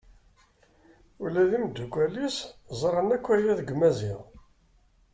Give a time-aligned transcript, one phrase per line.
[1.23, 2.37] Ula d imddukal-is
[2.79, 4.21] ẓran akk aya deg Maziɣ.